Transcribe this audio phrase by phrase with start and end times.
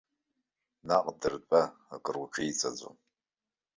[0.87, 1.61] Наҟ дыртәа,
[1.93, 2.97] акруҿеиҵаӡом.